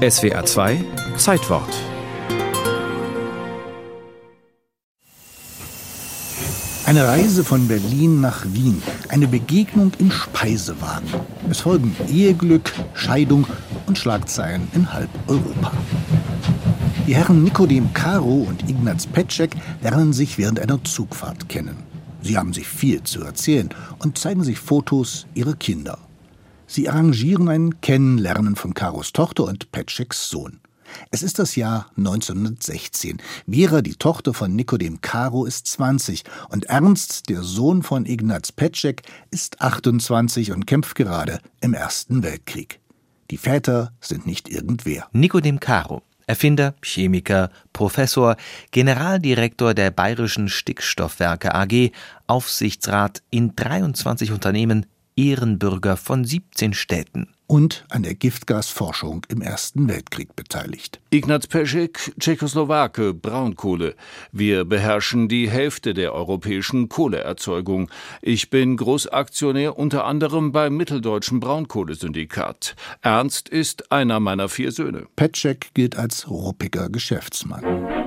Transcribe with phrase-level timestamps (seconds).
[0.00, 0.82] SWR 2
[1.18, 1.68] Zeitwort
[6.86, 8.82] Eine Reise von Berlin nach Wien.
[9.10, 11.06] Eine Begegnung im Speisewagen.
[11.50, 13.46] Es folgen Eheglück, Scheidung
[13.86, 15.70] und Schlagzeilen in halb Europa.
[17.06, 21.76] Die Herren Nikodem Caro und Ignaz Petschek lernen sich während einer Zugfahrt kennen.
[22.22, 25.98] Sie haben sich viel zu erzählen und zeigen sich Fotos ihrer Kinder.
[26.72, 30.60] Sie arrangieren ein Kennenlernen von Karos Tochter und Petscheks Sohn.
[31.10, 33.20] Es ist das Jahr 1916.
[33.50, 39.02] Vera, die Tochter von Nikodem Caro, ist 20 und Ernst, der Sohn von Ignaz Petschek,
[39.32, 42.78] ist 28 und kämpft gerade im Ersten Weltkrieg.
[43.32, 45.08] Die Väter sind nicht irgendwer.
[45.10, 48.36] Nikodem Caro, Erfinder, Chemiker, Professor,
[48.70, 51.90] Generaldirektor der Bayerischen Stickstoffwerke AG,
[52.28, 54.86] Aufsichtsrat in 23 Unternehmen,
[55.20, 60.98] Ehrenbürger von 17 Städten und an der Giftgasforschung im Ersten Weltkrieg beteiligt.
[61.10, 63.96] Ignaz Peschek, Tschechoslowake, Braunkohle.
[64.32, 67.90] Wir beherrschen die Hälfte der europäischen Kohleerzeugung.
[68.22, 72.74] Ich bin Großaktionär unter anderem beim Mitteldeutschen Braunkohlesyndikat.
[73.02, 75.06] Ernst ist einer meiner vier Söhne.
[75.16, 77.99] Petschek gilt als ruppiger Geschäftsmann.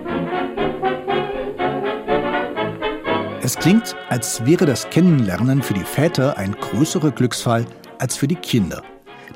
[3.53, 7.67] Es klingt, als wäre das Kennenlernen für die Väter ein größerer Glücksfall
[7.99, 8.81] als für die Kinder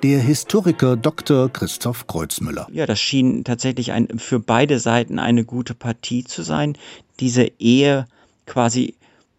[0.02, 1.54] der Historiker Dr.
[1.54, 2.68] Christoph Kreuzmüller.
[2.72, 6.80] Ja, das schien tatsächlich ein, für beide Seiten eine gute Partie zu sein,
[7.20, 8.08] diese Ehe
[8.48, 8.96] quasi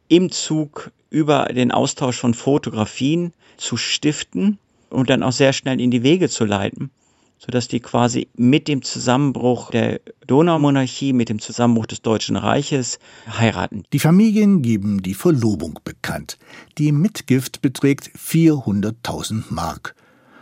[0.06, 4.58] im Zug über den Austausch von Fotografien zu stiften
[4.90, 6.92] und dann auch sehr schnell in die Wege zu leiten,
[7.38, 13.84] sodass die quasi mit dem Zusammenbruch der Donaumonarchie, mit dem Zusammenbruch des Deutschen Reiches heiraten.
[13.92, 16.38] Die Familien geben die Verlobung bekannt.
[16.76, 19.94] Die Mitgift beträgt 400.000 Mark.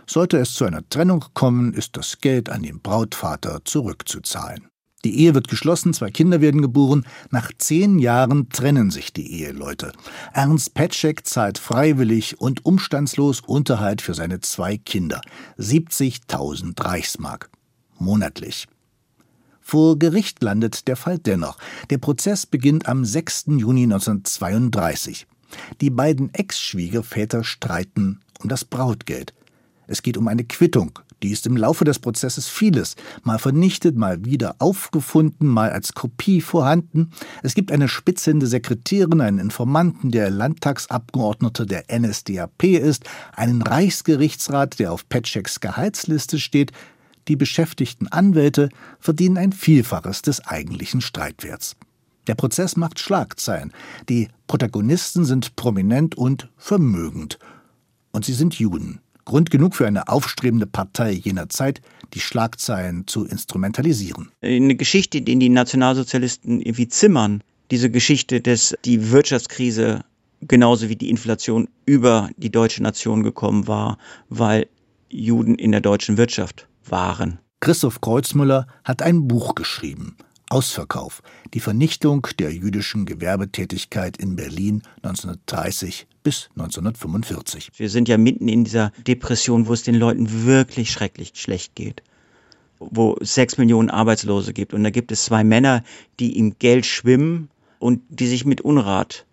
[0.09, 4.69] Sollte es zu einer Trennung kommen, ist das Geld an den Brautvater zurückzuzahlen.
[5.07, 7.07] Die Ehe wird geschlossen, zwei Kinder werden geboren.
[7.31, 9.93] Nach zehn Jahren trennen sich die Eheleute.
[10.33, 15.21] Ernst Petschek zahlt freiwillig und umstandslos Unterhalt für seine zwei Kinder.
[15.61, 17.51] 70.000 Reichsmark.
[18.01, 18.67] Monatlich.
[19.61, 21.57] Vor Gericht landet der Fall dennoch.
[21.91, 23.45] Der Prozess beginnt am 6.
[23.59, 25.29] Juni 1932.
[25.81, 29.36] Die beiden Ex-Schwiegerväter streiten um das Brautgeld.
[29.87, 30.99] Es geht um eine Quittung.
[31.23, 36.43] Die ist im Laufe des Prozesses vieles, mal vernichtet, mal wieder aufgefunden, mal als Kopie
[36.43, 37.11] vorhanden.
[37.43, 43.05] Es gibt eine spitzende Sekretärin, einen Informanten, der Landtagsabgeordneter der NSDAP ist,
[43.35, 46.73] einen Reichsgerichtsrat, der auf Petscheks Gehaltsliste steht.
[47.29, 48.69] Die beschäftigten Anwälte
[49.01, 51.77] verdienen ein Vielfaches des eigentlichen Streitwerts.
[52.27, 53.73] Der Prozess macht Schlagzeilen.
[54.09, 57.39] Die Protagonisten sind prominent und vermögend.
[58.13, 59.01] Und sie sind Juden.
[59.27, 61.83] Grund genug für eine aufstrebende Partei jener Zeit,
[62.15, 64.31] die Schlagzeilen zu instrumentalisieren.
[64.41, 67.43] Eine Geschichte, die die Nationalsozialisten irgendwie zimmern,
[67.73, 70.05] diese Geschichte, dass die Wirtschaftskrise
[70.41, 73.99] genauso wie die Inflation über die deutsche Nation gekommen war,
[74.29, 74.69] weil
[75.11, 77.41] Juden in der deutschen Wirtschaft waren.
[77.61, 80.17] Christoph Kreuzmüller hat ein Buch geschrieben,
[80.51, 81.23] Ausverkauf,
[81.53, 87.71] die Vernichtung der jüdischen Gewerbetätigkeit in Berlin 1930 bis 1945.
[87.77, 92.03] Wir sind ja mitten in dieser Depression, wo es den Leuten wirklich schrecklich schlecht geht.
[92.81, 94.75] Wo sechs Millionen Arbeitslose gibt.
[94.75, 95.85] Und da gibt es zwei Männer,
[96.19, 97.49] die im Geld schwimmen
[97.79, 99.25] und die sich mit Unrat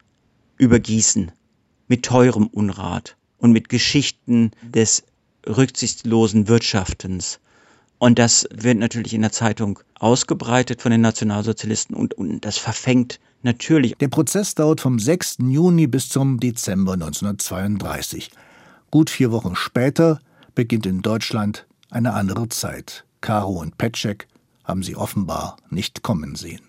[0.59, 1.31] übergießen.
[1.87, 5.03] Mit teurem Unrat und mit Geschichten des
[5.47, 7.39] rücksichtslosen Wirtschaftens.
[8.03, 13.21] Und das wird natürlich in der Zeitung ausgebreitet von den Nationalsozialisten und, und das verfängt
[13.43, 13.95] natürlich.
[13.95, 15.37] Der Prozess dauert vom 6.
[15.39, 18.29] Juni bis zum Dezember 1932.
[18.91, 20.19] Gut vier Wochen später
[20.53, 23.05] beginnt in Deutschland eine andere Zeit.
[23.21, 24.27] Caro und Petschek
[24.65, 26.59] haben sie offenbar nicht kommen sehen.